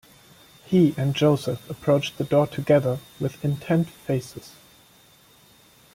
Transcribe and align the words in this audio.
He 0.65 0.95
and 0.97 1.13
Joseph 1.13 1.69
approached 1.69 2.17
the 2.17 2.23
door 2.23 2.47
together, 2.47 2.97
with 3.19 3.45
intent 3.45 3.87
faces. 3.87 4.53